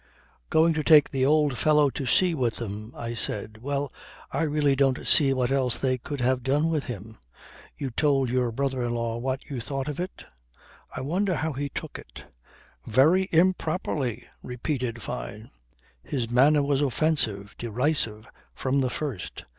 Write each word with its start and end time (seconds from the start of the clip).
"Going 0.49 0.73
to 0.73 0.83
take 0.83 1.11
the 1.11 1.27
old 1.27 1.59
fellow 1.59 1.91
to 1.91 2.07
sea 2.07 2.33
with 2.33 2.55
them," 2.55 2.91
I 2.97 3.13
said. 3.13 3.59
"Well 3.61 3.93
I 4.31 4.41
really 4.41 4.75
don't 4.75 5.05
see 5.05 5.31
what 5.31 5.51
else 5.51 5.77
they 5.77 5.99
could 5.99 6.21
have 6.21 6.41
done 6.41 6.69
with 6.69 6.85
him. 6.85 7.19
You 7.77 7.91
told 7.91 8.27
your 8.31 8.51
brother 8.51 8.83
in 8.83 8.95
law 8.95 9.17
what 9.17 9.43
you 9.47 9.59
thought 9.61 9.87
of 9.87 9.99
it? 9.99 10.25
I 10.95 11.01
wonder 11.01 11.35
how 11.35 11.53
he 11.53 11.69
took 11.69 11.99
it." 11.99 12.23
"Very 12.87 13.29
improperly," 13.31 14.25
repeated 14.41 15.03
Fyne. 15.03 15.51
"His 16.01 16.31
manner 16.31 16.63
was 16.63 16.81
offensive, 16.81 17.53
derisive, 17.59 18.25
from 18.55 18.81
the 18.81 18.89
first. 18.89 19.45